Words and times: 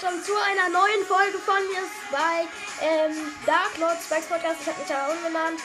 Willkommen 0.00 0.24
zu 0.24 0.32
einer 0.34 0.70
neuen 0.70 1.04
Folge 1.04 1.38
von 1.38 1.60
mir 1.68 1.82
bei 2.10 2.48
ähm, 2.80 3.34
Dark 3.44 3.76
Lord 3.76 4.00
Spikes 4.00 4.28
Podcast. 4.28 4.56
Ich 4.62 4.68
habe 4.68 4.78
mich 4.78 4.88
da 4.88 5.08
umgenannt. 5.12 5.60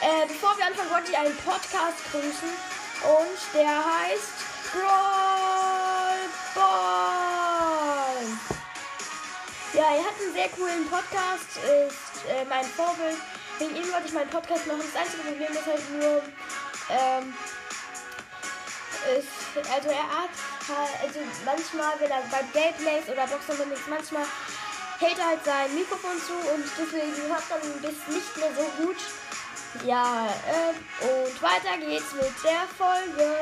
Äh, 0.00 0.28
bevor 0.28 0.56
wir 0.56 0.66
anfangen, 0.66 0.90
wollte 0.90 1.10
ich 1.10 1.18
einen 1.18 1.36
Podcast 1.38 1.98
grüßen 2.12 2.50
und 3.02 3.38
der 3.52 3.74
heißt 3.74 4.30
Brawl 4.70 6.22
Ball. 6.54 8.22
Ja, 9.72 9.96
er 9.96 10.04
hat 10.06 10.22
einen 10.22 10.34
sehr 10.34 10.50
coolen 10.50 10.86
Podcast, 10.88 11.58
ist 11.58 12.30
äh, 12.30 12.44
mein 12.48 12.64
Vorbild. 12.64 13.18
Wegen 13.58 13.74
ihm 13.74 13.92
wollte 13.92 14.06
ich 14.06 14.12
meinen 14.12 14.30
Podcast 14.30 14.68
machen. 14.68 14.82
Das 14.86 15.02
einzige 15.02 15.24
Problem 15.24 15.50
ist 15.50 15.66
halt 15.66 15.90
nur, 15.90 16.22
ähm, 16.90 17.34
ist, 19.18 19.68
also 19.68 19.88
er 19.88 20.22
hat 20.22 20.30
also 21.02 21.20
manchmal, 21.44 22.00
wenn 22.00 22.10
er 22.10 22.22
bei 22.30 22.42
Gameplays 22.52 23.08
oder 23.08 23.26
Boxen 23.26 23.56
manchmal 23.88 24.24
hält 24.98 25.18
er 25.18 25.26
halt 25.26 25.44
sein 25.44 25.74
Mikrofon 25.74 26.18
zu 26.18 26.32
und 26.32 26.64
deswegen 26.78 27.28
hört 27.28 27.44
man 27.50 27.82
das 27.82 28.14
nicht 28.14 28.36
mehr 28.36 28.50
so 28.54 28.84
gut. 28.84 28.96
Ja, 29.84 30.26
äh, 30.48 31.04
und 31.04 31.42
weiter 31.42 31.76
geht's 31.78 32.12
mit 32.14 32.32
der 32.44 32.66
Folge. 32.78 33.36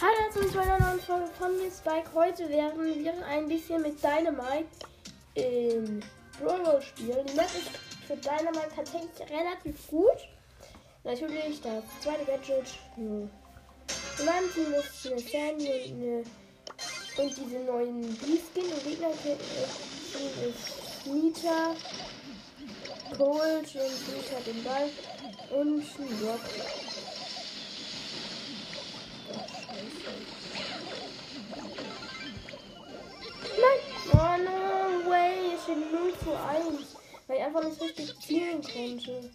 Hallo, 0.00 0.50
zu 0.50 0.58
einer 0.58 0.78
neuen 0.78 1.00
Folge 1.00 1.30
von 1.38 1.56
mir, 1.56 1.70
Spike. 1.70 2.10
Heute 2.14 2.48
werden 2.48 2.84
wir 2.84 3.26
ein 3.26 3.48
bisschen 3.48 3.82
mit 3.82 4.02
Dynamite 4.02 4.68
in 5.34 6.04
Brawl 6.38 6.82
spielen. 6.82 7.26
Die 7.26 7.38
ist 7.38 7.91
für 8.12 8.16
Dynamite 8.18 8.68
tatsächlich 8.74 9.30
relativ 9.30 9.88
gut. 9.88 10.28
Natürlich 11.04 11.60
das 11.62 11.82
zweite 12.00 12.24
Gadget. 12.24 12.66
Hm. 12.96 13.30
In 14.18 14.24
meinem 14.26 14.52
Team 14.52 14.74
ist 14.74 15.06
eine 15.06 15.18
Sandy 15.18 15.72
und, 15.72 16.02
eine, 16.02 16.24
und 17.16 17.36
diese 17.36 17.58
neuen 17.60 18.16
B-Skin 18.16 18.72
und 18.72 18.84
Gegner 18.84 19.08
äh, 19.08 20.48
ist 20.48 21.06
Nita, 21.06 21.74
Cold 23.16 23.74
und 23.74 24.14
Nita 24.14 24.40
den 24.46 24.62
Ball 24.62 24.90
und 25.50 25.82
ein 25.82 26.18
Block. 26.18 26.40
Nein! 33.58 33.80
Oh 34.12 34.36
no 34.44 35.10
way! 35.10 35.54
Es 35.56 35.62
steht 35.62 35.92
0 35.92 36.12
zu 36.22 36.30
1. 36.32 36.91
Weil 37.32 37.38
ich 37.38 37.44
einfach 37.46 37.64
nicht 37.64 37.80
richtig 37.80 38.20
zielen 38.20 38.60
konnte. 38.60 39.30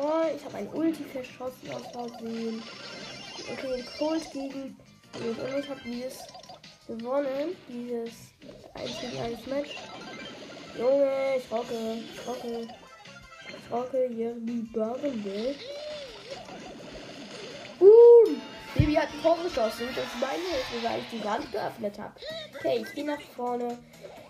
Oh, 0.00 0.36
ich 0.36 0.44
habe 0.44 0.56
ein 0.58 0.68
Ulti 0.68 1.02
verschossen 1.02 1.72
aus 1.72 1.90
Versehen. 1.90 2.62
Okay, 3.50 3.84
Cold 3.98 4.30
gegen. 4.30 4.76
Und 5.14 5.58
ich 5.58 5.68
habe 5.68 5.80
dieses 5.84 6.18
gewonnen. 6.86 7.56
Dieses 7.68 8.12
1 8.74 9.00
gegen 9.00 9.22
1 9.22 9.46
Match. 9.46 9.74
Junge, 10.78 11.36
ich 11.36 11.50
rocke. 11.50 11.98
Ich 11.98 12.28
rocke. 12.28 12.68
Ich 13.48 13.72
rocke 13.72 14.08
hier 14.14 14.34
die 14.34 14.68
Barrenwelt. 14.72 15.58
Baby 18.74 18.94
hat 18.94 19.08
ein 19.12 19.22
Tor 19.22 19.36
geschossen. 19.42 19.88
Das 19.94 20.04
ist 20.04 20.20
meine 20.20 20.32
Hilfe, 20.32 20.88
weil 20.88 21.00
ich 21.00 21.08
die 21.10 21.24
Wand 21.24 21.52
geöffnet 21.52 21.98
habe. 21.98 22.14
Okay, 22.56 22.84
ich 22.86 22.94
gehe 22.94 23.04
nach 23.04 23.20
vorne. 23.36 23.78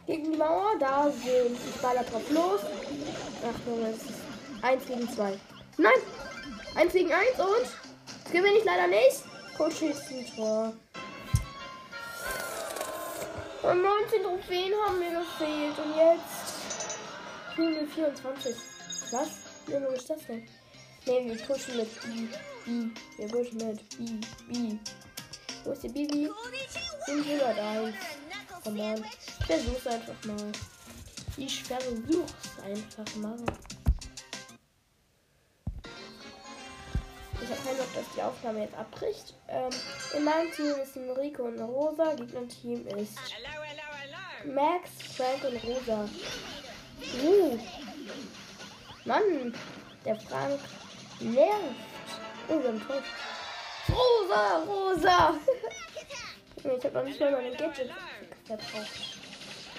Gegen 0.07 0.33
die 0.33 0.37
Mauer. 0.37 0.73
Da 0.81 1.11
sind. 1.11 1.57
Ich 1.69 1.81
baller 1.81 2.03
drauf 2.03 2.29
los. 2.31 2.61
Achtung, 2.63 3.85
es 3.87 4.03
ist 4.03 4.21
1 4.63 4.87
gegen 4.87 5.09
2. 5.09 5.39
Nein! 5.79 5.93
1 6.75 6.93
gegen 6.93 7.13
1 7.13 7.39
und. 7.39 7.67
Das 8.25 8.33
gewinne 8.33 8.59
ich 8.59 8.65
leider 8.65 8.89
nicht. 8.89 9.23
Coach 9.57 9.77
schießt 9.77 10.11
ein 10.11 10.27
Tor. 10.35 10.73
Und 13.63 13.83
19 13.83 14.23
Trophäen 14.23 14.73
haben 14.85 14.99
mir 14.99 15.21
gefehlt. 15.21 15.79
Und 15.79 15.97
jetzt. 15.97 16.53
Spielen 17.53 17.89
24. 17.89 18.57
Was? 19.13 19.29
Wie 19.67 19.95
ist 19.95 20.11
das 20.11 20.27
denn? 20.27 20.49
Ne, 21.05 21.25
wir 21.25 21.37
pushen 21.47 21.77
mit 21.77 21.89
B. 22.03 22.29
B. 22.65 22.91
Wir 23.19 23.29
pushen 23.29 23.57
mit 23.57 23.89
B. 23.99 24.05
B. 24.49 24.79
Wo 25.65 25.73
ist 25.73 25.83
die 25.83 25.89
Bibi? 25.89 26.31
501. 27.07 27.95
Come 28.63 28.83
on. 28.83 29.05
Ich 29.05 29.47
versuch's 29.47 29.87
einfach 29.87 30.25
mal. 30.25 30.53
Ich 31.37 31.65
versuch's 31.65 32.59
einfach 32.65 33.17
mal. 33.17 33.37
Ich 37.43 37.51
habe 37.51 37.61
keinen 37.65 37.79
Bock, 37.79 37.95
dass 37.95 38.15
die 38.15 38.23
Aufnahme 38.23 38.61
jetzt 38.61 38.75
abbricht. 38.75 39.35
Ähm, 39.49 39.71
in 40.17 40.25
meinem 40.25 40.53
Team 40.53 40.75
ist 40.83 40.97
ein 40.97 41.11
Rico 41.11 41.43
und 41.45 41.61
Rosa. 41.61 42.15
Gegner-Team 42.15 42.87
ist 42.87 43.19
Max, 44.45 44.91
Frank 45.17 45.43
und 45.45 45.65
Rosa. 45.65 46.09
Uh. 47.25 47.59
Mann, 49.05 49.53
der 50.05 50.15
Frank 50.21 50.61
nervt. 51.25 51.63
Oh, 52.49 52.61
wir 52.61 52.69
haben 52.69 52.87
Tor. 52.87 53.03
Rosa, 53.89 54.65
Rosa. 54.65 55.35
ich 56.57 56.85
habe 56.85 56.95
noch 56.95 57.05
nicht 57.05 57.21
mal 57.21 57.33
meine 57.33 57.57
Gadget 57.57 57.91
verbraucht. 58.45 59.19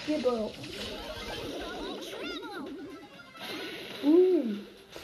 Hier, 0.06 0.18
Bro. 0.18 0.52
Uh, 4.02 4.56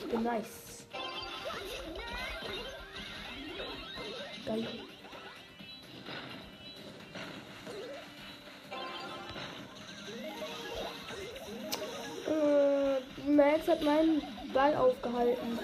ich 0.03 0.11
bin 0.11 0.23
nice. 0.23 0.85
Geil. 4.45 4.67
Äh, 12.29 13.31
Max 13.31 13.69
hat 13.69 13.83
meinen 13.83 14.23
Ball 14.53 14.75
aufgehalten. 14.75 15.59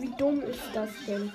Wie 0.00 0.10
dumm 0.18 0.42
ist 0.42 0.60
das 0.72 0.90
denn? 1.06 1.32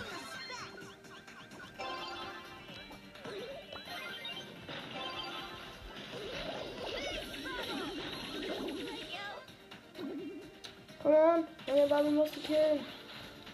Come 11.02 11.16
on, 11.16 11.48
meine 11.68 11.88
Barbie 11.88 12.10
muss 12.10 12.32
killen. 12.32 12.80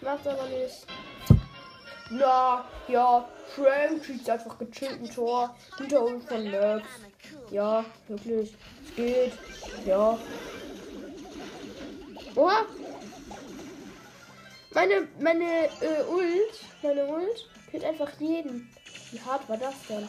Macht 0.00 0.26
aber 0.26 0.48
nicht. 0.48 0.86
Na, 2.10 2.64
ja, 2.88 3.28
Frank 3.54 4.04
schießt 4.04 4.30
einfach 4.30 4.58
gechillt 4.58 5.00
ein 5.00 5.10
Tor. 5.10 5.54
Hinter 5.78 6.02
uns 6.02 6.24
von 6.24 6.50
Max. 6.50 6.88
Ja, 7.50 7.84
wirklich. 8.08 8.54
Es 8.84 8.94
geht. 8.94 9.32
Ja. 9.86 10.18
Oha, 12.34 12.66
meine, 14.76 15.08
meine 15.18 15.68
äh, 15.80 16.04
Ult, 16.06 16.60
meine 16.82 17.06
Ult 17.06 17.48
killt 17.70 17.82
einfach 17.82 18.10
jeden. 18.20 18.70
Wie 19.10 19.20
hart 19.20 19.48
war 19.48 19.56
das 19.56 19.74
denn? 19.88 20.06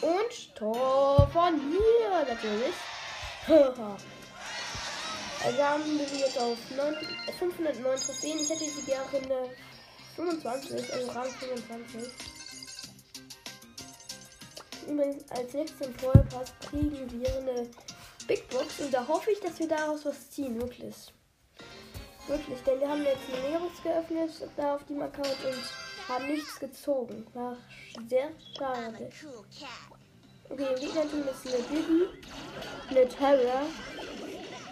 Und 0.00 0.54
Tor 0.54 1.28
von 1.30 1.56
mir 1.68 2.24
natürlich. 2.26 2.74
also 5.44 5.62
haben 5.62 5.98
wir 5.98 6.18
jetzt 6.18 6.38
auf 6.38 6.56
9, 6.74 6.96
509 7.38 8.00
Trophäen. 8.00 8.38
Ich 8.38 8.48
hätte 8.48 8.64
sie 8.64 8.82
gerne 8.82 9.50
25, 10.16 10.94
also 10.94 11.10
Rang 11.12 11.28
25. 11.28 12.12
Übrigens 14.88 15.30
als 15.30 15.52
16 15.52 15.94
Vollpass 15.98 16.54
kriegen 16.70 17.20
wir 17.20 17.36
eine 17.36 17.68
Big 18.26 18.48
Box 18.48 18.80
und 18.80 18.94
da 18.94 19.06
hoffe 19.06 19.30
ich, 19.32 19.40
dass 19.40 19.58
wir 19.58 19.68
daraus 19.68 20.06
was 20.06 20.30
ziehen, 20.30 20.58
wirklich. 20.58 21.12
Wirklich, 22.30 22.62
denn 22.62 22.78
wir 22.78 22.88
haben 22.88 23.02
jetzt 23.02 23.22
eine 23.28 23.48
Meeres 23.48 23.82
geöffnet 23.82 24.30
da 24.56 24.76
auf 24.76 24.84
dem 24.84 25.02
Account 25.02 25.36
und 25.44 26.08
haben 26.08 26.28
nichts 26.28 26.60
gezogen. 26.60 27.26
War 27.34 27.56
sehr 28.08 28.28
schade. 28.56 29.10
Okay, 30.48 30.66
im 30.72 30.80
Gegnerteam 30.80 31.24
ist 31.26 31.52
eine 31.52 31.62
Bibi, 31.64 32.06
eine 32.88 33.08
Terra 33.08 33.62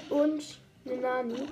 und 0.08 0.60
eine 0.86 0.96
Nani. 0.98 1.48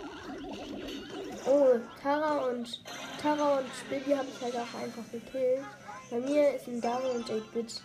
Oh, 1.44 1.75
Tara 2.00 2.47
und 2.50 2.85
Tara 3.20 3.58
und 3.58 3.91
Bibi 3.91 4.12
habe 4.12 4.29
ich 4.29 4.41
halt 4.41 4.55
auch 4.55 4.81
einfach 4.81 5.11
gekillt. 5.11 5.64
Bei 6.08 6.20
mir 6.20 6.55
ist 6.55 6.69
ein 6.69 6.81
Dame 6.81 7.11
und 7.11 7.29
8-Bit. 7.29 7.82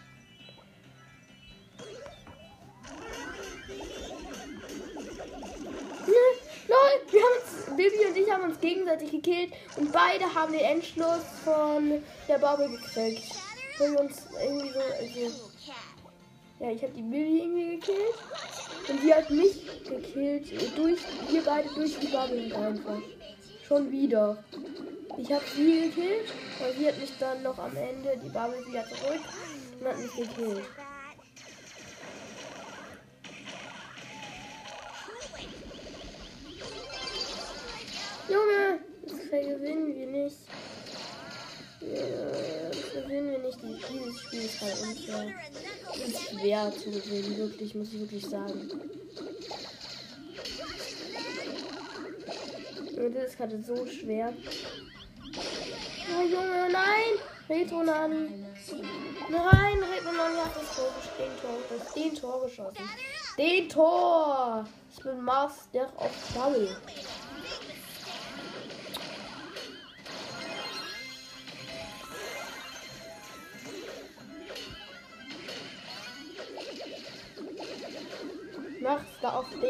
Lol, 6.68 7.12
wir 7.12 7.22
haben 7.22 7.41
Bibi 7.82 8.06
und 8.06 8.18
ich 8.18 8.32
haben 8.32 8.44
uns 8.44 8.60
gegenseitig 8.60 9.10
gekillt 9.10 9.54
und 9.76 9.92
beide 9.92 10.26
haben 10.36 10.52
den 10.52 10.62
Endschluss 10.62 11.24
von 11.44 12.04
der 12.28 12.38
Barbie 12.38 12.70
gekriegt. 12.70 13.24
Weil 13.80 13.94
wir 13.94 14.02
uns 14.02 14.28
irgendwie 14.40 14.72
so, 14.72 14.80
also, 14.80 15.52
Ja, 16.60 16.70
ich 16.70 16.84
habe 16.84 16.94
die 16.94 17.02
Bibi 17.02 17.40
irgendwie 17.40 17.78
gekillt. 17.78 18.16
Und 18.88 19.02
sie 19.02 19.14
hat 19.14 19.30
mich 19.32 19.84
gekillt. 19.84 20.78
Durch, 20.78 21.00
wir 21.32 21.42
beide 21.44 21.70
durch 21.74 21.98
die 21.98 22.08
Bubble 22.08 22.56
einfach. 22.56 23.02
Schon 23.68 23.92
wieder. 23.92 24.44
Ich 25.18 25.32
habe 25.32 25.44
sie 25.56 25.90
gekillt. 25.90 26.30
Und 26.60 26.78
sie 26.78 26.88
hat 26.88 27.00
mich 27.00 27.18
dann 27.20 27.42
noch 27.42 27.58
am 27.58 27.76
Ende 27.76 28.16
die 28.24 28.30
Bubble 28.30 28.64
wieder 28.68 28.86
zurück 28.86 29.22
und 29.80 29.88
hat 29.88 29.98
mich 29.98 30.16
gekillt. 30.16 30.66
Dieses 43.92 44.22
Spiel 44.22 44.42
ist 44.42 44.62
halt 44.62 44.82
unfair. 44.82 45.34
Ist 46.08 46.30
schwer 46.30 46.72
zu 46.72 46.92
gewinnen, 46.92 47.38
wirklich, 47.38 47.76
muss 47.76 47.94
ich 47.94 48.00
wirklich 48.00 48.26
sagen. 48.26 48.70
Das 53.14 53.30
ist 53.30 53.38
gerade 53.38 53.62
so 53.62 53.86
schwer. 53.88 54.34
Oh 56.18 56.22
Junge, 56.22 56.70
nein! 56.72 57.20
Retro 57.50 57.84
Nani. 57.84 58.30
Nein, 59.30 59.84
Retro 59.84 60.12
Nani 60.12 60.38
hat 60.38 60.56
das 60.56 60.76
Tor, 60.76 60.94
den 61.18 61.32
Tor, 61.42 61.94
den 61.96 62.16
Tor 62.16 62.44
geschossen. 62.44 62.90
Den 63.38 63.70
Tor! 63.70 64.66
Ich 64.96 65.04
bin 65.04 65.22
Master 65.22 65.92
of 65.98 66.12
Double. 66.34 66.78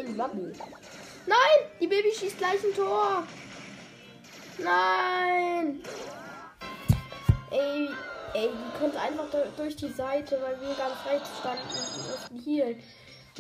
Den 0.04 0.18
Wabbel. 0.18 0.54
Nein! 1.26 1.70
Die 1.80 1.88
Baby 1.88 2.12
schießt 2.12 2.38
gleich 2.38 2.64
ein 2.64 2.74
Tor. 2.76 3.28
Nein! 4.58 5.82
Ey, 7.52 7.90
ey, 8.34 8.50
die 8.50 8.80
konnte 8.80 9.00
einfach 9.00 9.28
durch 9.58 9.76
die 9.76 9.92
Seite, 9.92 10.40
weil 10.42 10.60
wir 10.62 10.76
ganz 10.76 10.96
rechts 11.06 11.30
standen 11.40 11.68
und 11.68 12.10
mussten 12.10 12.40
hier. 12.40 12.76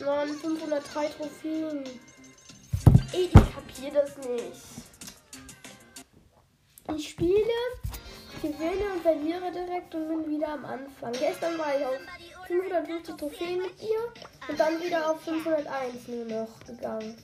Mann, 0.06 0.30
503 0.30 1.08
Trophäen. 1.08 1.84
Ey, 3.14 3.26
ich 3.26 3.34
kapier 3.34 3.92
das 3.94 4.18
nicht. 4.18 4.82
Ich 6.96 7.10
spiele, 7.10 7.46
gewinne 8.42 8.94
und 8.94 9.02
verliere 9.02 9.52
direkt 9.52 9.96
und 9.96 10.08
bin 10.08 10.30
wieder 10.30 10.50
am 10.50 10.66
Anfang. 10.66 11.12
Gestern 11.14 11.58
war 11.58 11.78
ich 11.78 11.86
auf 11.86 11.98
550 12.48 13.16
Trophäen 13.16 13.62
mit 13.62 13.82
ihr 13.82 14.31
und 14.48 14.60
dann 14.60 14.82
wieder 14.82 15.10
auf 15.10 15.22
501 15.22 16.08
nur 16.08 16.26
noch 16.26 16.60
gegangen. 16.66 17.18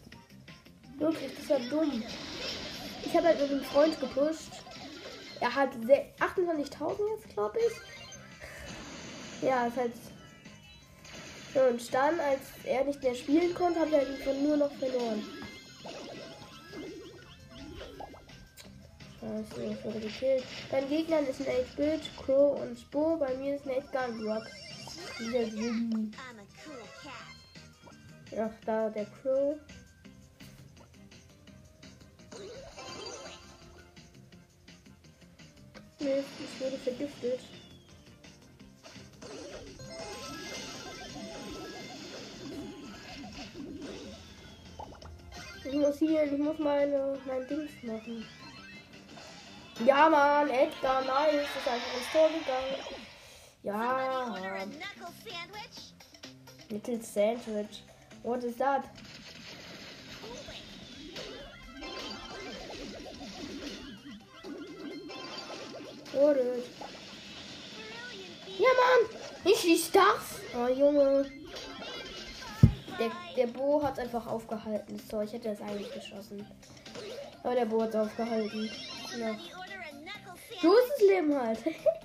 Wirklich, 0.97 1.31
das 1.35 1.49
war 1.49 1.59
dumm. 1.59 2.03
Ich 3.05 3.15
habe 3.15 3.27
halt 3.27 3.39
mit 3.41 3.51
einem 3.51 3.63
Freund 3.63 3.99
gepusht. 3.99 4.51
Er 5.39 5.53
hat 5.53 5.69
28.000 5.73 7.15
jetzt, 7.15 7.29
glaube 7.33 7.59
ich. 7.59 9.43
Ja, 9.47 9.67
ist 9.67 9.77
halt. 9.77 9.93
So, 11.53 11.61
und 11.61 11.93
dann, 11.93 12.19
als 12.19 12.41
er 12.63 12.83
nicht 12.83 13.01
mehr 13.01 13.15
spielen 13.15 13.53
konnte, 13.53 13.79
hat 13.79 13.91
er 13.91 13.99
halt 13.99 14.41
nur 14.41 14.57
noch 14.57 14.71
verloren. 14.73 15.23
Scheiße, 19.19 19.63
ich 19.63 19.83
wurde 19.83 19.99
gekillt. 19.99 20.43
Dein 20.71 20.89
Gegner 20.89 21.19
ist 21.19 21.41
ein 21.41 21.47
8-Bit, 21.47 22.09
Crow 22.17 22.59
und 22.59 22.79
Spur. 22.79 23.17
Bei 23.19 23.35
mir 23.35 23.55
ist 23.55 23.65
ein 23.67 23.83
8-Gun 23.83 24.27
Rock. 24.27 24.45
Wieder 25.19 25.51
Willi. 25.51 26.11
Ach, 28.39 28.51
da 28.65 28.89
der 28.89 29.05
Crow. 29.05 29.57
Mist, 35.99 36.27
ich 36.39 36.61
wurde 36.61 36.77
vergiftet. 36.77 37.39
Ich 45.65 45.73
muss 45.73 45.97
hier, 45.97 46.23
ich 46.23 46.37
muss 46.37 46.59
meine, 46.59 47.17
mein 47.25 47.47
Dings 47.47 47.71
machen. 47.81 48.23
Ja, 49.83 50.09
Mann, 50.09 50.49
Edgar, 50.49 51.03
nice, 51.03 51.33
ist 51.33 51.67
einfach 51.67 51.97
ins 51.97 52.11
Tor 52.11 52.29
gegangen. 52.29 52.97
Ja. 53.63 54.35
Little 56.69 57.01
Sandwich. 57.01 57.83
What 58.27 58.43
is 58.43 58.57
that? 58.57 58.83
What 66.11 66.35
is 66.35 66.65
Ja, 68.59 68.67
Mann! 68.79 69.19
Ich 69.45 69.59
schieß 69.61 69.91
das! 69.91 70.41
Oh, 70.53 70.67
Junge. 70.67 71.31
Der, 72.99 73.11
der 73.37 73.47
Bo 73.47 73.81
hat 73.81 73.97
einfach 73.97 74.27
aufgehalten. 74.27 74.99
So, 75.09 75.21
ich 75.21 75.31
hätte 75.31 75.47
das 75.47 75.61
eigentlich 75.61 75.93
geschossen. 75.93 76.45
Aber 77.43 77.55
der 77.55 77.65
Bo 77.65 77.81
hat 77.81 77.95
aufgehalten. 77.95 78.69
Ja. 79.17 79.37
So 80.61 80.75
ist 80.75 80.91
das 80.97 81.07
Leben 81.07 81.33
halt. 81.33 81.59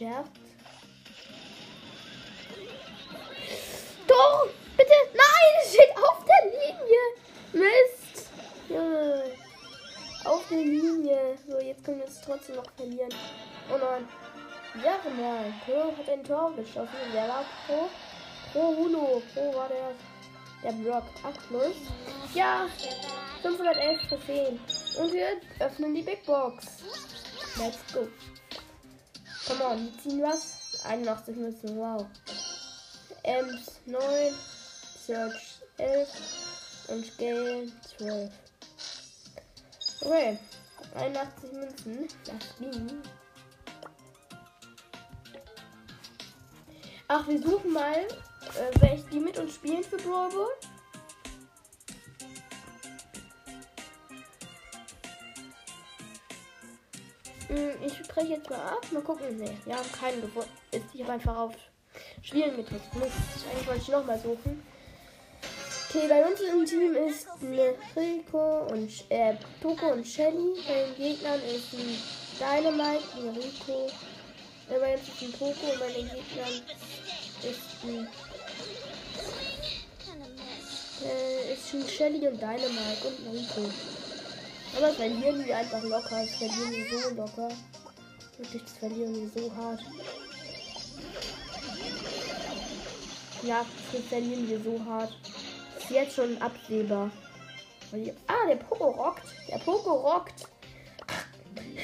Scherz. 0.00 0.28
Doch! 4.06 4.48
Bitte! 4.74 4.92
Nein! 5.12 5.52
Es 5.62 5.74
steht 5.74 5.94
auf 5.94 6.24
der 6.24 6.50
Linie! 6.50 7.04
Mist! 7.52 8.30
Junge! 8.70 9.24
Auf 10.24 10.48
der 10.48 10.56
Linie. 10.56 11.36
So, 11.46 11.60
jetzt 11.60 11.84
können 11.84 11.98
wir 11.98 12.06
es 12.06 12.18
trotzdem 12.22 12.56
noch 12.56 12.70
verlieren. 12.78 13.10
Oh 13.68 13.76
nein. 13.76 14.08
Ja, 14.82 14.96
mal. 15.20 15.52
Pro 15.66 15.94
hat 15.94 16.08
ein 16.08 16.24
Tor 16.24 16.56
geschossen. 16.56 16.96
Wer 17.12 17.28
war 17.28 17.44
Pro? 17.66 17.90
Pro 18.52 18.76
Hulo. 18.78 19.22
Pro 19.34 19.54
war 19.54 19.68
der, 19.68 19.92
der 20.62 20.78
Block. 20.78 21.04
Abschluss. 21.22 21.76
Ja, 22.32 22.70
511 23.42 24.08
Trophäen. 24.08 24.60
Und 24.98 25.12
wir 25.12 25.42
öffnen 25.58 25.94
die 25.94 26.02
Big 26.02 26.24
Box. 26.24 26.84
Let's 27.58 27.80
go. 27.92 28.08
Come 29.50 29.64
on, 29.64 29.84
wir 29.84 29.98
ziehen 29.98 30.22
was. 30.22 30.84
81 30.84 31.34
müssen. 31.34 31.76
Wow. 31.76 32.06
Ems 33.24 33.80
9. 33.84 34.00
Search 35.04 35.58
11. 35.76 36.08
Und 36.86 37.18
Gale 37.18 37.66
12. 37.98 38.30
Okay. 40.02 40.38
81 40.94 41.52
Münzen. 41.52 42.08
Das 42.24 42.58
ging. 42.60 43.02
Ach, 47.08 47.26
wir 47.26 47.42
suchen 47.42 47.72
mal, 47.72 47.96
äh, 47.96 48.80
welche 48.80 49.04
die 49.10 49.18
mit 49.18 49.36
uns 49.36 49.56
spielen 49.56 49.82
für 49.82 49.96
Brawl 49.96 50.30
ich 57.84 57.96
spreche 58.04 58.34
jetzt 58.34 58.50
mal 58.50 58.60
ab. 58.60 58.86
Mal 58.92 59.02
gucken. 59.02 59.38
Ne, 59.38 59.56
wir 59.64 59.76
haben 59.76 59.92
keinen 59.92 60.20
gefunden. 60.20 60.50
Ich 60.92 61.02
habe 61.02 61.12
einfach 61.12 61.36
auf 61.36 61.54
Spielen 62.22 62.56
gedrückt. 62.56 62.94
Mist. 62.94 63.12
Eigentlich 63.50 63.66
wollte 63.66 63.80
ich 63.80 63.88
nochmal 63.88 64.18
suchen. 64.18 64.62
Okay, 65.88 66.06
bei 66.08 66.24
uns 66.24 66.40
im 66.40 66.64
Team 66.64 66.94
ist 66.94 67.26
eine 67.42 67.74
Rico 67.96 68.66
und 68.70 68.88
äh, 69.08 69.34
Poco 69.60 69.92
und 69.92 70.06
Shelly. 70.06 70.54
Bei 70.68 70.84
den 70.84 70.94
Gegnern 70.96 71.40
ist 71.42 71.72
ein 71.74 71.98
Dynamite, 72.38 73.04
ein 73.16 73.36
Rico. 73.36 73.90
Äh, 74.68 74.78
bei 74.78 74.94
uns 74.94 75.08
ist 75.08 75.22
ein 75.22 75.32
Poco 75.32 75.72
und 75.72 75.80
bei 75.80 75.92
den 75.92 76.08
Gegnern 76.08 76.62
ist 77.42 77.84
ein 77.84 78.08
äh, 81.02 81.54
ist 81.54 81.74
ein 81.74 81.88
Shelly 81.88 82.28
und 82.28 82.40
Dynamite 82.40 83.08
und 83.08 83.26
ein 83.26 83.36
Rico. 83.36 83.70
Aber 84.76 84.92
verlieren 84.92 85.44
wir 85.44 85.56
einfach 85.56 85.82
locker. 85.82 86.22
Das 86.22 86.30
verlieren 86.36 86.72
wir 86.72 87.00
so 87.00 87.14
locker. 87.14 87.48
Wirklich, 88.38 88.62
das 88.62 88.72
verlieren 88.72 89.14
wir 89.14 89.42
so 89.42 89.54
hart. 89.56 89.80
Ja, 93.42 93.64
das 93.92 94.04
verlieren 94.04 94.48
wir 94.48 94.60
so 94.60 94.84
hart. 94.84 95.12
Ist 95.78 95.90
jetzt 95.90 96.14
schon 96.14 96.40
absehbar. 96.40 97.10
Ah, 98.26 98.46
der 98.48 98.56
Poco 98.56 98.90
rockt. 98.90 99.24
Der 99.48 99.58
Poco 99.58 99.92
rockt. 99.92 100.46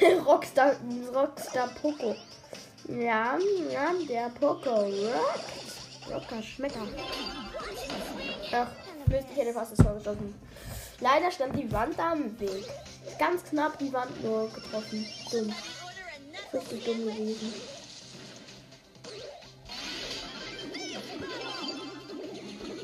Rockstar, 0.25 0.75
Rockstar 1.13 1.69
Poco. 1.81 2.15
Ja, 2.87 3.37
ja, 3.71 3.91
der 4.07 4.29
Poco 4.39 4.69
rockt. 4.69 6.09
Locker, 6.09 6.41
Schmecker. 6.41 6.87
Ach, 8.53 8.67
Mist, 9.07 9.27
ich 9.31 9.37
hätte 9.41 9.53
fast 9.53 9.71
das 9.71 9.85
Tor 9.85 9.95
geschossen. 9.95 10.33
Leider 10.99 11.31
stand 11.31 11.55
die 11.55 11.71
Wand 11.71 11.97
da 11.97 12.13
im 12.13 12.39
Weg. 12.39 12.65
Ganz 13.19 13.43
knapp 13.43 13.77
die 13.77 13.93
Wand 13.93 14.23
nur 14.23 14.49
getroffen. 14.49 15.05
Dumm. 15.31 15.53
Richtig 16.53 16.85
dumm 16.85 17.05
gewesen. 17.05 17.53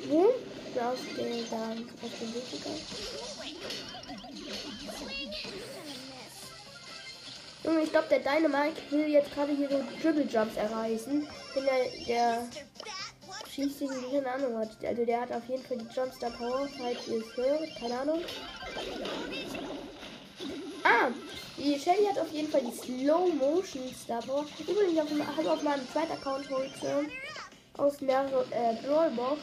Wo? 0.09 0.33
Da 0.75 0.91
aus 0.91 0.99
der, 1.17 1.43
da 1.49 1.71
aus 1.71 2.11
dem 2.19 2.33
Weg 2.33 2.51
gegangen. 2.51 2.81
Ich 7.83 7.91
glaube, 7.91 8.07
der 8.09 8.19
Dynamite 8.19 8.81
will 8.89 9.07
jetzt 9.07 9.33
gerade 9.33 9.53
hier 9.53 9.69
so 9.69 9.83
Dribble 10.01 10.25
Jumps 10.25 10.55
erreichen. 10.55 11.27
Denn 11.55 11.63
der, 11.63 12.05
der 12.07 12.47
schießt 13.53 13.81
ihn, 13.81 13.91
keine 14.11 14.31
Ahnung. 14.31 14.57
Also 14.57 15.05
der 15.05 15.21
hat 15.21 15.31
auf 15.31 15.47
jeden 15.47 15.63
Fall 15.63 15.77
die 15.77 15.95
Jumpstar 15.95 16.31
Power, 16.31 16.67
falls 16.77 17.07
ihr 17.07 17.19
es 17.19 17.37
hört. 17.37 17.75
Keine 17.79 17.99
Ahnung. 17.99 18.21
Ah, 20.83 21.11
die 21.57 21.79
Shelly 21.79 22.05
hat 22.05 22.19
auf 22.19 22.31
jeden 22.31 22.49
Fall 22.49 22.61
die 22.61 22.71
Slow 22.75 23.31
Motion 23.33 23.83
Star 23.93 24.21
Power. 24.21 24.45
Übrigens, 24.59 24.93
ich 24.93 24.99
habe 25.37 25.51
auf 25.51 25.63
meinem 25.63 25.87
zweiten 25.89 26.11
Account 26.11 26.49
heute 26.49 27.05
aus 27.77 27.97
der 27.97 28.25
äh, 28.51 28.75
Brawlbox 28.85 29.41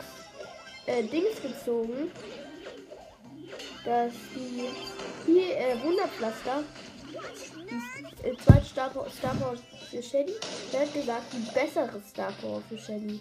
äh, 0.87 1.03
Dings 1.05 1.41
gezogen. 1.41 2.11
Dass 3.85 4.13
die 4.35 4.69
hier 5.25 5.57
äh, 5.57 5.83
Wunderpflaster 5.83 6.63
die 8.23 8.29
äh, 8.29 8.37
zweite 8.37 8.67
Star 8.67 8.91
Power, 8.91 9.09
Star 9.11 9.35
Power 9.37 9.57
für 9.91 10.03
Shelly. 10.03 10.35
Der 10.73 10.81
hat 10.81 10.93
gesagt, 10.93 11.33
die 11.33 11.51
bessere 11.55 12.01
Star 12.07 12.33
Power 12.41 12.63
für 12.69 12.77
Shelly. 12.77 13.21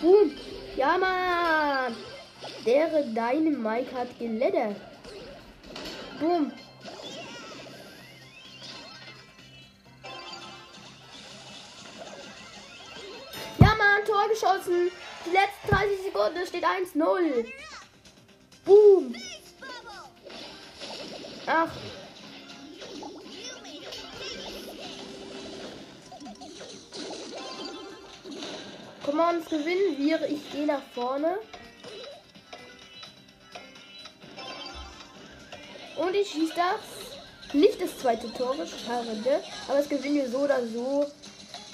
Boom. 0.00 0.32
Ja, 0.76 0.98
Mann. 0.98 1.96
Der 2.64 3.02
deine 3.14 3.50
Mike 3.50 3.94
hat 3.94 4.18
geledert. 4.18 4.76
Boom. 6.20 6.52
Ja, 13.58 13.74
Mann, 13.74 14.04
Tor 14.06 14.28
geschossen. 14.28 14.90
Die 15.24 15.30
letzten 15.30 15.68
30 15.68 16.02
Sekunden 16.04 16.46
steht 16.46 16.64
1-0. 16.64 17.46
Boom. 18.64 19.14
Ach. 21.46 21.70
Komm 29.06 29.20
on, 29.20 29.44
gewinnen 29.44 29.96
wir. 29.98 30.28
Ich 30.28 30.50
gehe 30.50 30.66
nach 30.66 30.82
vorne. 30.92 31.38
Und 35.96 36.12
ich 36.12 36.28
schieße 36.28 36.54
das. 36.56 37.54
Nicht 37.54 37.80
das 37.80 37.96
zweite 37.98 38.32
Tor, 38.32 38.56
schade. 38.66 39.42
Aber 39.68 39.78
es 39.78 39.88
gewinnen 39.88 40.16
wir 40.16 40.28
so 40.28 40.38
oder 40.38 40.66
so. 40.66 41.06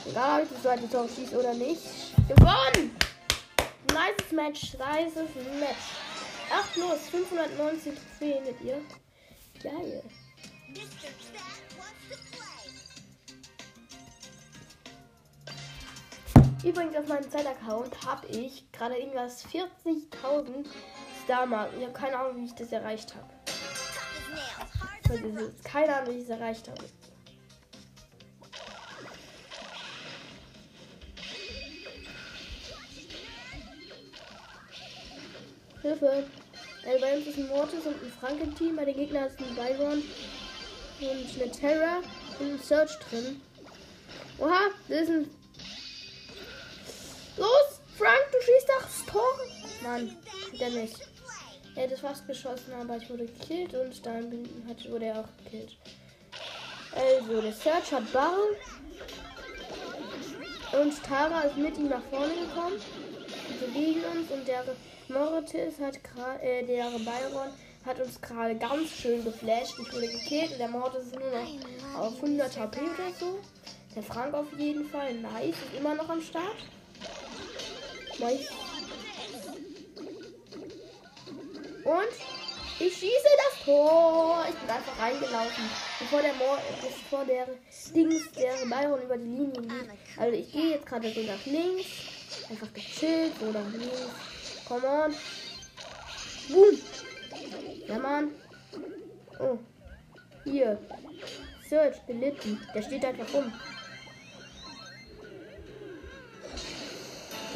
Egal, 0.06 0.42
ob 0.42 0.46
ich 0.46 0.52
das 0.52 0.62
zweite 0.62 0.90
Tor 0.90 1.08
schieße 1.08 1.38
oder 1.38 1.54
nicht. 1.54 1.80
Gewonnen! 2.28 2.94
Nice 3.88 4.32
Match, 4.32 4.74
nice 4.74 5.14
Match. 5.58 5.88
8 6.52 6.76
los, 6.76 6.98
590 7.10 7.94
Trophäen 7.94 8.44
mit 8.44 8.60
ihr. 8.60 8.82
Geil. 9.62 10.02
Übrigens 16.64 16.96
auf 16.96 17.08
meinem 17.08 17.28
Zeitaccount 17.28 18.06
habe 18.06 18.26
ich 18.28 18.70
gerade 18.70 18.96
irgendwas 18.96 19.44
40.000 19.46 20.64
Star-Marken. 21.24 21.76
Ich 21.80 21.84
habe 21.84 21.92
keine 21.92 22.16
Ahnung, 22.16 22.36
wie 22.36 22.44
ich 22.44 22.54
das 22.54 22.70
erreicht 22.70 23.14
habe. 23.16 23.28
Keine 25.64 25.96
Ahnung, 25.96 26.14
wie 26.14 26.18
ich 26.18 26.24
es 26.24 26.30
erreicht 26.30 26.68
habe. 26.68 26.84
Hilfe! 35.82 36.26
Also 36.86 37.00
bei 37.00 37.16
uns 37.16 37.26
ist 37.26 37.38
ein 37.38 37.48
Mortis 37.48 37.86
und 37.86 38.00
ein 38.02 38.12
Frankenteam. 38.20 38.76
Bei 38.76 38.84
den 38.84 38.94
Gegnern 38.94 39.26
ist 39.26 39.38
ein 39.40 39.54
Byron 39.56 40.02
und 41.00 41.42
eine 41.42 41.50
Terra 41.50 41.98
und 42.38 42.52
ein 42.52 42.58
Search 42.60 42.96
drin. 43.10 43.40
Oha, 44.38 44.70
das 44.88 45.00
ist 45.00 45.10
ein. 45.10 45.41
Los! 47.36 47.80
Frank, 47.96 48.22
du 48.32 48.38
schießt 48.40 48.68
doch 48.68 48.82
das 48.82 49.06
Tor! 49.06 49.38
Nein, 49.82 50.16
der 50.58 50.70
nicht. 50.70 50.96
Er 51.74 51.84
hätte 51.84 51.96
fast 51.96 52.26
geschossen, 52.26 52.72
aber 52.78 52.96
ich 52.96 53.08
wurde 53.08 53.26
gekillt 53.26 53.74
und 53.74 54.04
dann 54.04 54.48
hat, 54.68 54.90
wurde 54.90 55.06
er 55.06 55.20
auch 55.20 55.28
gekillt. 55.44 55.76
Also, 56.94 57.40
der 57.40 57.52
Search 57.52 57.92
hat 57.92 58.12
Barren. 58.12 58.56
Und 60.72 61.02
Tara 61.02 61.42
ist 61.42 61.56
mit 61.56 61.76
ihm 61.78 61.88
nach 61.88 62.02
vorne 62.10 62.34
gekommen. 62.34 62.80
Also 63.52 63.72
gegen 63.72 64.04
uns 64.04 64.30
und 64.30 64.48
der 64.48 64.64
Mortis 65.08 65.78
hat 65.80 65.98
äh, 66.42 66.64
der 66.64 66.84
Byron 66.84 67.52
hat 67.84 68.00
uns 68.00 68.20
gerade 68.20 68.56
ganz 68.56 68.88
schön 68.90 69.24
geflasht. 69.24 69.74
Ich 69.80 69.92
wurde 69.92 70.08
gekillt 70.08 70.52
und 70.52 70.58
der 70.58 70.68
Mortis 70.68 71.06
ist 71.06 71.18
nur 71.18 71.30
noch 71.30 71.98
auf 72.00 72.14
100 72.16 72.58
HP 72.58 72.80
oder 72.80 73.12
so. 73.18 73.38
Der 73.94 74.02
Frank 74.02 74.34
auf 74.34 74.46
jeden 74.56 74.88
Fall. 74.88 75.14
Nice, 75.14 75.56
ist 75.56 75.78
immer 75.78 75.94
noch 75.94 76.08
am 76.08 76.22
Start. 76.22 76.56
Und 81.84 82.12
ich 82.78 82.94
schieße 82.94 83.28
das 83.36 83.64
Tor. 83.64 84.44
Ich 84.48 84.54
bin 84.54 84.70
einfach 84.70 84.98
reingelaufen, 84.98 85.64
bevor 85.98 86.22
der 86.22 86.34
Mor 86.34 86.58
bevor 86.80 87.24
der 87.24 87.46
Dings 87.94 88.30
der 88.32 88.54
Byron 88.66 89.02
über 89.02 89.16
die 89.16 89.24
Linie 89.24 89.60
lief. 89.60 90.18
Also 90.18 90.36
ich 90.36 90.52
gehe 90.52 90.70
jetzt 90.70 90.86
gerade 90.86 91.12
so 91.12 91.20
nach 91.22 91.46
links. 91.46 91.86
Einfach 92.50 92.72
gechillt, 92.72 93.32
so 93.38 93.46
nach 93.50 93.70
links. 93.72 94.10
Come 94.66 94.86
on. 94.86 95.14
Boom. 96.48 96.78
Ja, 97.88 97.98
Mann. 97.98 98.30
Oh. 99.38 99.58
Hier. 100.44 100.78
Search, 101.68 102.00
belitten. 102.06 102.60
Der 102.74 102.82
steht 102.82 103.04
einfach 103.04 103.32
rum. 103.32 103.52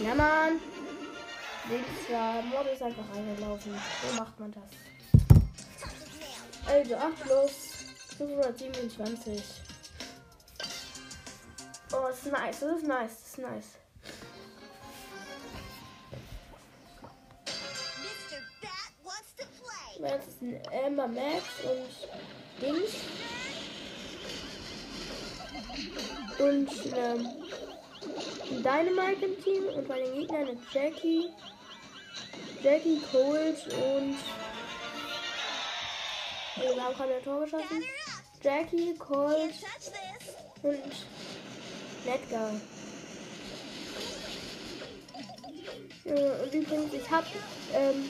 Ja, 0.02 0.14
Mann. 0.14 0.60
War 2.10 2.42
Mord 2.42 2.66
ist 2.72 2.82
einfach 2.82 3.02
reingelaufen. 3.14 3.72
So 3.72 4.16
macht 4.16 4.38
man 4.38 4.52
das. 4.52 4.62
Also 6.66 6.96
8 6.96 7.22
plus 7.22 7.52
527. 8.18 9.42
Oh, 11.92 12.06
das 12.08 12.18
ist 12.18 12.32
nice. 12.32 12.60
Das 12.60 12.76
ist 12.76 12.86
nice. 12.86 13.10
Das 13.10 13.28
ist 13.28 13.38
nice. 13.38 13.64
Jetzt 19.98 20.28
ist 20.28 20.42
ein 20.42 20.60
Emma 20.72 21.06
Max 21.06 21.42
und 21.64 22.60
Dings. 22.60 22.94
Und 26.38 26.68
ähm, 26.94 27.28
Dynamite 28.50 29.24
im 29.24 29.42
Team 29.42 29.64
und 29.74 29.88
bei 29.88 29.98
den 29.98 30.14
Gegnern 30.14 30.48
eine 30.48 30.58
Jackie. 30.72 31.30
Jackie, 32.62 33.00
Cold 33.10 33.56
und. 33.66 34.16
Also 36.56 36.74
wir 36.74 36.84
haben 36.84 36.94
gerade 36.94 37.14
ein 37.14 37.24
Tor 37.24 37.40
geschossen. 37.40 37.84
Jackie, 38.42 38.94
Cold 38.94 39.54
und 40.62 40.82
Edgar. 42.06 42.52
und 46.06 46.54
übrigens, 46.54 46.92
ich 46.94 47.10
habe 47.10 47.26
ähm, 47.74 48.08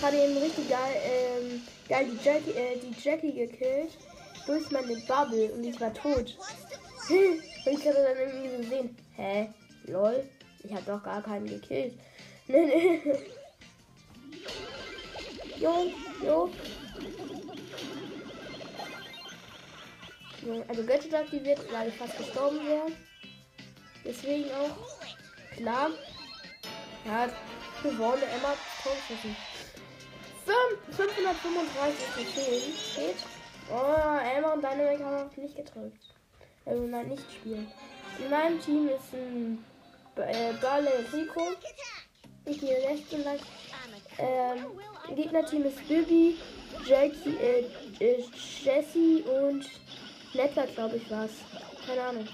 gerade 0.00 0.16
eben 0.16 0.36
richtig 0.38 0.68
geil, 0.68 0.96
ähm, 1.04 1.62
geil 1.88 2.06
die, 2.06 2.24
Jackie, 2.24 2.50
äh, 2.50 2.78
die 2.78 2.94
Jackie 3.00 3.32
gekillt 3.32 3.96
durch 4.46 4.70
meine 4.70 4.96
Bubble 5.06 5.52
und 5.52 5.64
ich 5.64 5.80
war 5.80 5.92
tot. 5.94 6.36
und 7.08 7.78
ich 7.78 7.86
hatte 7.86 8.02
dann 8.02 8.18
irgendwie 8.18 8.62
gesehen, 8.62 8.96
hä, 9.16 9.48
lol, 9.88 10.24
ich 10.62 10.72
habe 10.72 10.84
doch 10.84 11.02
gar 11.02 11.22
keinen 11.22 11.46
gekillt. 11.46 11.94
Nee, 12.50 12.64
nee. 12.64 13.02
Jo, 15.58 15.90
jo. 16.24 16.50
Also 20.66 20.84
Gadget 20.84 21.14
aktiviert, 21.14 21.60
weil 21.70 21.88
ich 21.88 21.94
fast 21.94 22.16
gestorben 22.16 22.66
wäre. 22.66 22.86
Deswegen 24.04 24.50
auch 24.52 25.56
klar. 25.56 25.90
Ja, 27.04 27.28
gewonnen. 27.82 28.22
Emma 28.22 28.54
Torschüssen. 28.82 29.36
535 30.90 32.06
Trophäen 32.14 32.72
steht. 32.72 33.16
Oh, 33.70 34.18
Elmer 34.34 34.54
und 34.54 34.62
Dynamic 34.62 35.00
haben 35.00 35.30
nicht 35.36 35.56
gedrückt. 35.56 36.14
Also 36.64 36.82
nein, 36.86 37.08
nicht 37.08 37.30
spielen. 37.30 37.70
In 38.18 38.30
meinem 38.30 38.60
Team 38.60 38.88
ist 38.88 39.12
ein 39.12 39.64
äh, 40.18 40.52
Barley 40.60 40.88
Rico. 41.12 41.52
Ich 42.44 42.60
gehe 42.60 42.76
rechts 42.88 43.12
und 43.12 43.24
lang. 43.24 43.38
Ähm, 44.18 45.14
Gegnerteam 45.14 45.64
ist 45.64 45.86
Bibi, 45.86 46.36
Jackie, 46.86 47.36
äh, 47.36 47.64
äh, 48.04 48.24
Jessie 48.62 49.22
und 49.22 49.64
Netter, 50.34 50.66
glaube 50.66 50.96
ich, 50.96 51.10
war's. 51.10 51.30
Keine 51.86 52.02
Ahnung. 52.02 52.28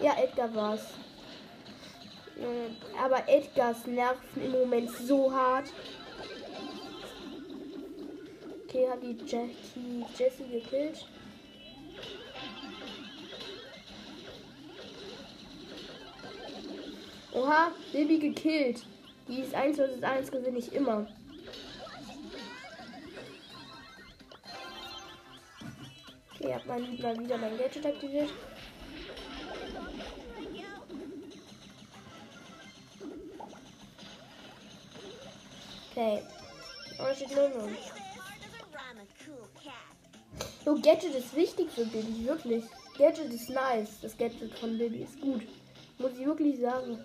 Ja, 0.00 0.16
Edgar 0.16 0.54
war's. 0.54 0.99
Aber 3.02 3.28
Edgars 3.28 3.86
nerven 3.86 4.44
im 4.44 4.52
Moment 4.52 4.90
so 4.90 5.32
hart. 5.32 5.72
Okay, 8.64 8.88
hat 8.88 9.02
die 9.02 9.16
Jackie 9.26 10.04
Jessie 10.16 10.48
gekillt. 10.50 11.04
Oha, 17.32 17.72
Baby 17.92 18.18
gekillt. 18.18 18.82
Die 19.28 19.40
ist 19.40 19.54
1 19.54 19.76
vs 19.76 20.02
1 20.02 20.30
gewinne 20.30 20.58
ich 20.58 20.72
immer. 20.72 21.06
Okay, 26.34 26.54
hab 26.54 26.66
mal 26.66 26.82
wieder 26.88 27.38
mein 27.38 27.58
Gadget 27.58 27.86
aktiviert. 27.86 28.30
Okay. 36.00 36.22
Oh, 36.98 37.14
steht 37.14 37.36
0 37.36 37.50
0. 37.50 37.76
So, 40.64 40.74
Gadget 40.80 41.14
ist 41.14 41.36
wichtig 41.36 41.70
für 41.70 41.84
Baby, 41.84 42.24
wirklich. 42.26 42.64
Gadget 42.96 43.30
ist 43.30 43.50
nice. 43.50 44.00
Das 44.00 44.16
Gadget 44.16 44.58
von 44.58 44.78
Baby 44.78 45.02
ist 45.02 45.20
gut. 45.20 45.42
Muss 45.98 46.12
ich 46.18 46.24
wirklich 46.24 46.58
sagen. 46.58 47.04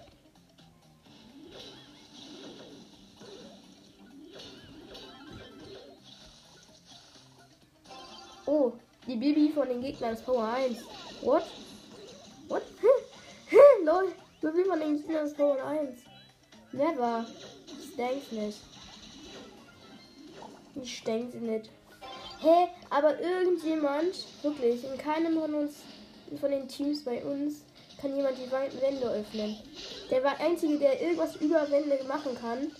Oh, 8.45 8.71
die 9.07 9.17
Baby 9.17 9.51
von 9.53 9.67
den 9.67 9.81
Gegnern 9.81 10.13
ist 10.13 10.25
Power 10.25 10.53
1. 10.53 10.77
What? 11.21 11.43
What? 12.47 12.63
Lol, 13.83 14.13
Baby 14.41 14.63
von 14.63 14.79
den 14.79 14.97
Gegnern 14.97 15.25
ist 15.25 15.35
Power 15.35 15.61
1. 15.65 15.99
Never. 16.71 17.25
Ich 17.67 17.95
denk's 17.97 18.31
nicht. 18.31 18.74
Ich 20.81 21.03
denke 21.03 21.37
nicht. 21.37 21.69
Hä? 22.39 22.67
Aber 22.89 23.19
irgendjemand, 23.19 24.25
wirklich, 24.43 24.83
in 24.83 24.97
keinem 24.97 25.39
von 25.39 25.53
uns, 25.53 25.75
von 26.39 26.51
den 26.51 26.67
Teams 26.67 27.03
bei 27.03 27.23
uns, 27.23 27.63
kann 27.99 28.15
jemand 28.15 28.37
die 28.37 28.51
Wände 28.51 29.09
öffnen. 29.09 29.57
Der 30.11 30.39
Einzige, 30.39 30.77
der 30.77 31.01
irgendwas 31.01 31.35
über 31.37 31.69
Wände 31.71 31.99
machen 32.07 32.35
kann, 32.39 32.71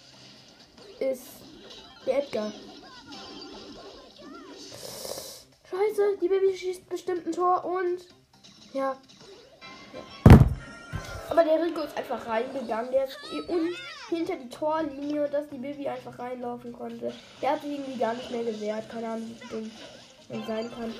ist 0.99 1.23
der 2.05 2.19
Edgar. 2.19 2.51
Scheiße, 5.69 6.17
die 6.21 6.27
Baby 6.27 6.55
schießt 6.55 6.89
bestimmt 6.89 7.25
ein 7.25 7.31
Tor 7.31 7.65
und. 7.65 8.01
Ja. 8.73 8.95
ja. 9.93 10.39
Aber 11.29 11.43
der 11.43 11.63
Rico 11.63 11.81
ist 11.81 11.97
einfach 11.97 12.25
reingegangen. 12.27 12.91
Der 12.91 13.05
ist 13.05 13.17
und 13.47 13.75
hinter 14.09 14.35
die 14.35 14.49
Torlinie, 14.49 15.27
dass 15.29 15.49
die 15.49 15.57
Baby 15.57 15.87
einfach 15.87 16.17
reinlaufen 16.19 16.73
konnte. 16.73 17.13
Der 17.41 17.51
hat 17.51 17.61
sich 17.61 17.71
irgendwie 17.71 17.99
gar 17.99 18.13
nicht 18.13 18.31
mehr 18.31 18.43
gewehrt. 18.43 18.89
Keine 18.89 19.07
Ahnung, 19.07 19.31
wie 19.39 19.47
dumm 19.47 19.71
er 20.29 20.41
sein 20.45 20.71
kann. 20.71 20.93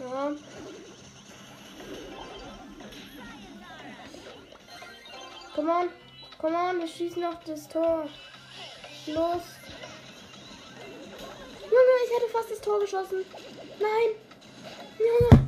Ja. 0.00 0.32
Komm 5.54 5.68
on, 5.68 5.88
komm 6.38 6.54
on, 6.54 6.80
wir 6.80 6.88
schießen 6.88 7.22
noch 7.22 7.42
das 7.44 7.68
Tor. 7.68 8.08
Los. 9.06 9.42
Tor 12.64 12.80
geschossen. 12.80 13.24
Nein. 13.78 14.10
Junge. 14.98 15.44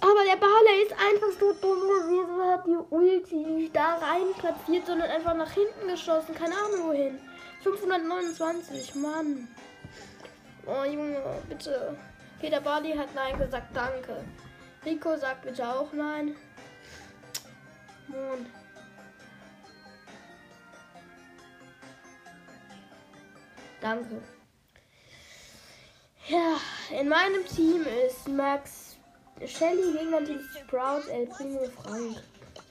Aber 0.00 0.24
der 0.24 0.36
Barley 0.36 0.82
ist 0.82 0.92
einfach 0.92 1.38
so 1.38 1.52
dumm 1.52 1.80
gewesen. 1.80 2.50
Hat 2.50 2.66
die 2.66 2.94
Ulti 2.94 3.36
nicht 3.36 3.76
da 3.76 3.96
rein 3.96 4.32
platziert, 4.38 4.86
sondern 4.86 5.10
einfach 5.10 5.34
nach 5.34 5.50
hinten 5.50 5.88
geschossen. 5.88 6.34
Keine 6.34 6.54
Ahnung 6.54 6.88
wohin. 6.88 7.18
529, 7.62 8.94
Mann. 8.94 9.48
Oh 10.66 10.84
Junge, 10.84 11.20
bitte. 11.48 11.96
Peter 12.40 12.60
Barley 12.60 12.96
hat 12.96 13.14
Nein 13.14 13.38
gesagt, 13.38 13.74
danke. 13.74 14.24
Rico 14.86 15.16
sagt 15.16 15.42
bitte 15.42 15.68
auch 15.68 15.92
Nein. 15.92 16.36
Mann. 18.06 18.46
Danke. 23.80 24.22
Ja, 26.28 26.60
in 26.90 27.08
meinem 27.08 27.42
Team 27.46 27.86
ist 28.06 28.28
Max, 28.28 28.96
Shelly, 29.46 29.92
Gegner-Team 29.92 30.40
Sprout, 30.52 31.08
El 31.10 31.26
Primo, 31.26 31.60
Frank. 31.82 32.22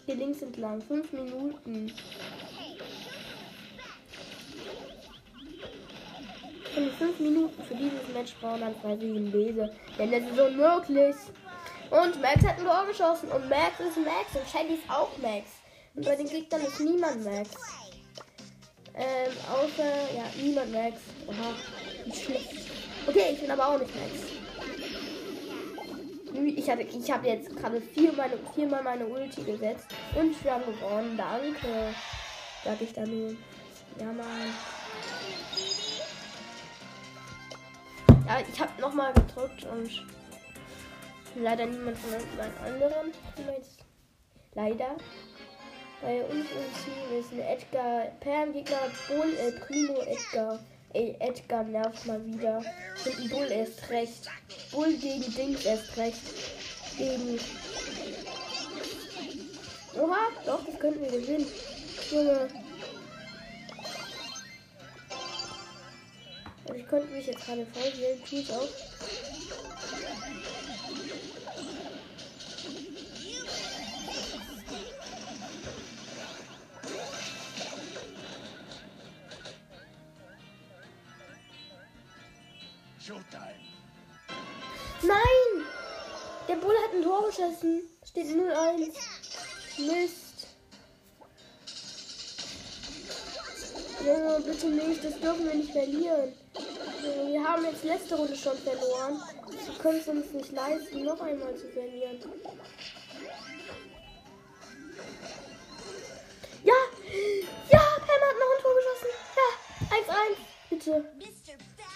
Hier 0.05 0.15
links 0.15 0.43
entlang. 0.43 0.79
Fünf 0.79 1.11
Minuten. 1.11 1.91
In 6.75 6.91
fünf 6.99 7.19
Minuten 7.19 7.63
für 7.63 7.73
dieses 7.73 8.07
Match 8.13 8.35
brauchen 8.39 8.61
dann 8.61 8.79
quasi 8.79 9.05
einen 9.05 9.31
Bese. 9.31 9.73
Denn 9.97 10.11
das 10.11 10.21
ist 10.21 10.39
unmöglich. 10.39 11.15
Und 11.89 12.21
Max 12.21 12.45
hat 12.45 12.59
ein 12.59 12.63
Tor 12.63 12.85
geschossen. 12.85 13.31
Und 13.31 13.49
Max 13.49 13.79
ist 13.79 13.97
Max. 13.97 14.35
Und 14.35 14.47
Shelly 14.51 14.75
ist 14.75 14.87
auch 14.87 15.17
Max. 15.17 15.49
Und 15.95 16.05
bei 16.05 16.15
den 16.15 16.29
Gegnern 16.29 16.61
ist 16.61 16.79
niemand 16.79 17.23
Max. 17.23 17.49
Ähm, 18.93 19.33
außer, 19.51 20.15
ja, 20.15 20.25
niemand 20.39 20.71
Max. 20.71 20.99
Oha, 21.27 21.55
wie 22.05 22.15
schlecht. 22.15 22.56
Okay, 23.07 23.31
ich 23.31 23.39
bin 23.39 23.51
aber 23.51 23.67
auch 23.67 23.79
nicht 23.79 23.95
Max. 23.95 24.11
Ich, 26.45 26.69
hatte, 26.69 26.81
ich 26.81 27.09
habe 27.11 27.27
jetzt 27.27 27.55
gerade 27.55 27.81
viermal, 27.81 28.29
viermal 28.53 28.83
meine 28.83 29.07
Ulti 29.07 29.43
gesetzt 29.43 29.87
und 30.13 30.43
wir 30.43 30.53
haben 30.53 30.65
gewonnen. 30.65 31.17
Danke. 31.17 31.95
Sag 32.63 32.81
ich 32.81 32.93
da 32.93 33.05
nur. 33.05 33.29
Ja, 33.99 34.05
Mann. 34.07 34.53
Ja, 38.27 38.39
ich 38.41 38.59
habe 38.59 38.81
nochmal 38.81 39.13
gedrückt 39.13 39.65
und 39.71 40.05
leider 41.35 41.65
niemand 41.65 41.97
von 41.97 42.11
meinen 42.11 42.57
anderen. 42.57 43.13
Leider. 44.53 44.97
Bei 46.01 46.23
uns 46.25 46.45
im 46.51 46.83
Team 46.83 47.19
ist 47.19 47.31
ein 47.31 47.39
Edgar 47.39 48.11
Pam 48.19 48.53
Gegner 48.53 48.91
Bull 49.07 49.33
El 49.33 49.53
Primo 49.61 50.01
Edgar. 50.01 50.59
Ey, 50.93 51.15
Edgar 51.19 51.63
nervt 51.63 52.05
mal 52.05 52.23
wieder. 52.25 52.57
Und 53.05 53.19
ein 53.19 53.29
Bull 53.29 53.51
erst 53.51 53.89
recht. 53.89 54.29
Bull 54.71 54.93
gegen 54.97 55.33
Dings 55.35 55.65
erst 55.65 55.97
recht. 55.97 56.21
Gegen. 56.97 57.39
Oha, 59.99 60.17
doch, 60.45 60.65
das 60.65 60.79
könnten 60.79 61.01
wir 61.01 61.11
gewinnen. 61.11 61.47
Junge. 62.11 62.47
Also 66.67 66.79
ich 66.79 66.87
konnte 66.87 67.07
mich 67.07 67.27
jetzt 67.27 67.45
gerade 67.45 67.65
voll 67.65 67.99
wählen, 67.99 68.23
tut 68.23 68.51
auch. 68.51 69.36
ein 86.97 87.03
Tor 87.03 87.27
geschossen. 87.27 87.81
Steht 88.05 88.27
0-1. 88.27 88.93
Mist. 89.77 90.47
Junge, 94.05 94.39
bitte 94.45 94.67
nicht. 94.67 95.03
Das 95.03 95.19
dürfen 95.19 95.45
wir 95.45 95.55
nicht 95.55 95.71
verlieren. 95.71 96.33
Also, 96.55 97.27
wir 97.27 97.43
haben 97.43 97.65
jetzt 97.65 97.83
letzte 97.83 98.15
Runde 98.15 98.35
schon 98.35 98.57
verloren. 98.57 99.21
Wir 99.49 99.75
können 99.79 99.99
es 99.99 100.07
uns 100.07 100.31
nicht 100.31 100.51
leisten, 100.51 101.03
noch 101.03 101.19
einmal 101.21 101.55
zu 101.55 101.67
verlieren. 101.69 102.19
Ja! 106.63 106.73
Ja! 107.69 107.79
Pam 107.99 108.21
hat 108.27 108.37
noch 108.39 108.51
ein 108.55 108.61
Tor 108.61 108.75
geschossen. 108.75 109.11
Ja! 109.35 109.97
1-1. 109.97 110.37
Bitte. 110.69 111.05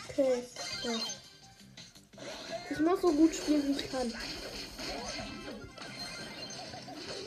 Okay. 0.10 0.44
Ja. 0.84 0.92
Ich 2.70 2.80
muss 2.80 3.02
so 3.02 3.12
gut 3.12 3.34
spielen, 3.36 3.68
wie 3.68 3.80
ich 3.80 3.92
kann. 3.92 4.14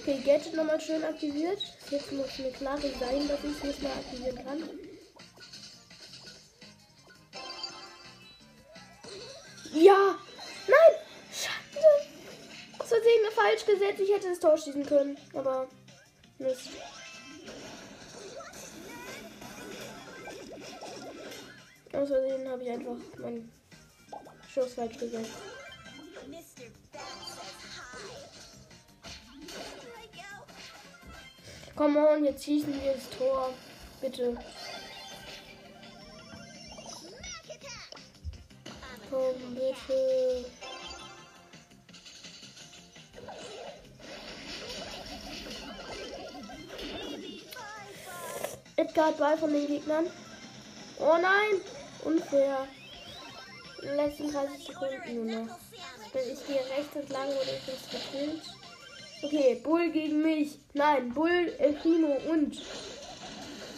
Okay, 0.06 0.20
Gadget 0.22 0.54
nochmal 0.54 0.78
schön 0.78 1.02
aktiviert. 1.02 1.58
Jetzt 1.88 2.12
muss 2.12 2.38
mir 2.38 2.50
klar 2.50 2.76
sein, 2.78 3.26
dass 3.26 3.42
ich 3.42 3.56
es 3.56 3.64
nicht 3.64 3.82
mehr 3.82 3.92
aktivieren 3.92 4.44
kann. 4.44 4.68
Ja! 9.72 10.18
Nein! 10.68 10.94
Schade! 11.32 11.86
Aus 12.78 12.88
Versehen 12.88 13.32
falsch 13.34 13.64
gesetzt. 13.64 14.00
Ich 14.00 14.12
hätte 14.12 14.28
das 14.28 14.40
Tor 14.40 14.58
schießen 14.58 14.84
können. 14.84 15.16
Aber. 15.32 15.68
Mist. 16.36 16.68
Aus 21.94 22.08
Versehen 22.08 22.46
habe 22.46 22.62
ich 22.62 22.70
einfach 22.70 22.96
meinen 23.16 23.50
Schuss 24.52 24.74
falsch 24.74 24.98
gesetzt. 24.98 25.30
Komm 31.76 31.96
on, 31.96 32.24
jetzt 32.24 32.44
schießen 32.44 32.72
wir 32.82 32.92
das 32.92 33.10
Tor. 33.18 33.50
Bitte. 34.00 34.36
Komm, 39.10 39.54
bitte. 39.54 40.44
Edgar 48.76 49.06
hat 49.06 49.18
Ball 49.18 49.38
von 49.38 49.52
den 49.52 49.66
Gegnern. 49.66 50.06
Oh 50.98 51.16
nein! 51.20 51.60
Unfair. 52.04 52.68
In 53.82 53.88
den 53.88 53.96
letzten 53.96 54.32
30 54.32 54.66
Sekunden 54.66 55.26
nur 55.26 55.44
noch. 55.44 55.58
Ich 56.14 56.46
gehe 56.46 56.60
rechts 56.76 56.94
entlang 56.94 57.28
oder 57.28 57.54
ich 57.54 57.66
bin 57.66 57.74
gekillt. 57.90 58.42
Okay, 59.24 59.58
Bull 59.64 59.90
gegen 59.90 60.20
mich. 60.20 60.58
Nein, 60.74 61.14
Bull, 61.14 61.54
El 61.58 61.72
Primo 61.76 62.14
und 62.28 62.60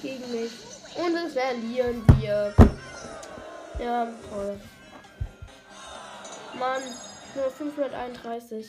gegen 0.03 0.33
mich. 0.33 0.51
Und 0.97 1.15
es 1.15 1.35
verlieren 1.35 2.03
wir. 2.19 2.53
Ja, 3.79 4.13
toll. 4.29 4.59
Mann, 6.59 6.83
nur 7.37 7.49
531. 7.49 8.67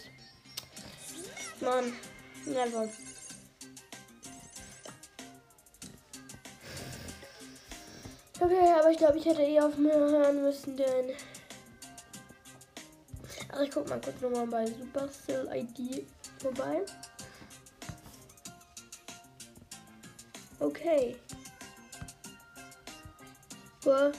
Mann, 1.61 1.93
never. 2.45 2.87
Okay, 8.39 8.73
aber 8.79 8.91
ich 8.91 8.97
glaube, 8.99 9.17
ich 9.17 9.25
hätte 9.25 9.41
eh 9.41 9.59
auf 9.59 9.75
mir 9.77 9.95
hören 9.95 10.43
müssen, 10.43 10.77
denn. 10.77 11.15
Also 13.49 13.63
ich 13.63 13.71
guck 13.71 13.89
mal 13.89 13.99
kurz 13.99 14.21
nochmal 14.21 14.45
bei 14.45 14.67
Supercell 14.67 15.49
ID 15.51 16.05
vorbei. 16.39 16.85
Okay. 20.59 21.15
Well. 23.83 24.11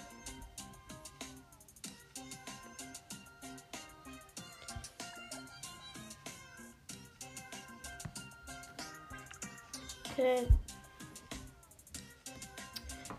Okay. 10.12 10.46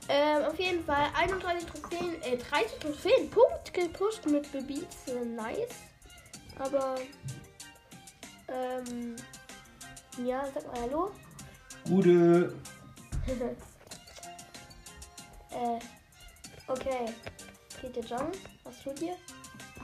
Ähm, 0.09 0.43
auf 0.43 0.59
jeden 0.59 0.83
Fall 0.83 1.07
31 1.13 1.65
Trophäen, 1.65 2.21
äh, 2.23 2.35
30 2.37 2.79
Trophäen, 2.79 3.29
Punkt 3.29 3.73
gepusht 3.73 4.25
mit 4.25 4.51
Bebeats, 4.51 5.05
nice. 5.35 5.69
Aber, 6.57 6.95
ähm, 8.51 9.15
ja, 10.25 10.45
sag 10.53 10.65
mal 10.67 10.81
Hallo. 10.81 11.11
Gute. 11.87 12.53
äh, 15.51 15.79
okay. 16.67 17.13
Geht 17.81 17.97
ihr 17.97 18.03
John? 18.03 18.31
Was 18.63 18.83
tut 18.83 19.01
ihr? 19.01 19.15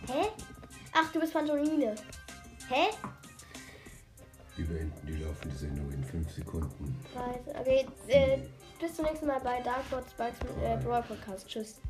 Hä? 0.07 0.27
Ach, 0.93 1.11
du 1.11 1.19
bist 1.19 1.33
Phantomine. 1.33 1.95
Hä? 2.69 2.87
Wir 4.55 4.65
beenden 4.65 5.07
die 5.07 5.17
laufende 5.17 5.55
Sendung 5.55 5.91
in 5.91 6.03
5 6.03 6.31
Sekunden. 6.31 6.97
Scheiße. 7.13 7.59
Okay, 7.59 7.85
äh, 8.07 8.39
bis 8.79 8.95
zum 8.95 9.05
nächsten 9.05 9.27
Mal 9.27 9.39
bei 9.41 9.61
Dark 9.61 9.83
Spikes 9.89 10.39
mit, 10.43 10.63
äh, 10.63 10.77
Brawl 10.83 11.03
Podcast. 11.03 11.47
Tschüss. 11.47 11.75